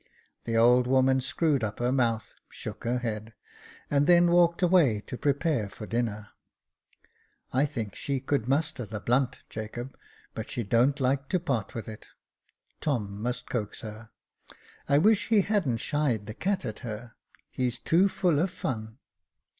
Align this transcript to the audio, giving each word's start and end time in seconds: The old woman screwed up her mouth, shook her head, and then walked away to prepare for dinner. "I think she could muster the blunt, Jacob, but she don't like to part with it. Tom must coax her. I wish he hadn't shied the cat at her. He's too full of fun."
The 0.45 0.57
old 0.57 0.87
woman 0.87 1.21
screwed 1.21 1.63
up 1.63 1.77
her 1.77 1.91
mouth, 1.91 2.33
shook 2.49 2.85
her 2.85 2.97
head, 2.97 3.35
and 3.87 4.07
then 4.07 4.31
walked 4.31 4.63
away 4.63 5.01
to 5.01 5.15
prepare 5.15 5.69
for 5.69 5.85
dinner. 5.85 6.29
"I 7.53 7.67
think 7.67 7.93
she 7.93 8.19
could 8.19 8.47
muster 8.47 8.83
the 8.87 8.99
blunt, 8.99 9.41
Jacob, 9.47 9.95
but 10.33 10.49
she 10.49 10.63
don't 10.63 10.99
like 10.99 11.29
to 11.29 11.39
part 11.39 11.75
with 11.75 11.87
it. 11.87 12.07
Tom 12.79 13.21
must 13.21 13.47
coax 13.47 13.81
her. 13.81 14.09
I 14.89 14.97
wish 14.97 15.27
he 15.27 15.41
hadn't 15.41 15.77
shied 15.77 16.25
the 16.25 16.33
cat 16.33 16.65
at 16.65 16.79
her. 16.79 17.13
He's 17.51 17.77
too 17.77 18.09
full 18.09 18.39
of 18.39 18.49
fun." 18.49 18.97